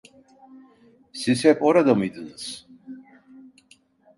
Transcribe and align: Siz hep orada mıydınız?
Siz 1.13 1.45
hep 1.45 1.61
orada 1.63 1.95
mıydınız? 1.95 2.67